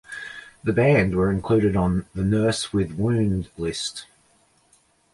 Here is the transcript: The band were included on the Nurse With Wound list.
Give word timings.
The 0.63 0.73
band 0.73 1.15
were 1.15 1.29
included 1.29 1.75
on 1.75 2.07
the 2.15 2.23
Nurse 2.23 2.73
With 2.73 2.93
Wound 2.93 3.49
list. 3.55 4.07